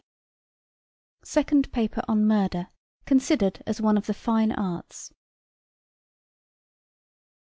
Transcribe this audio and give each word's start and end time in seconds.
SECOND 1.23 1.71
PAPER 1.71 2.01
ON 2.07 2.25
MURDER, 2.25 2.69
CONSIDERED 3.05 3.61
AS 3.67 3.81
ONE 3.83 3.97
OF 3.99 4.07
THE 4.07 4.15
FINE 4.15 4.51
ARTS. 4.51 5.13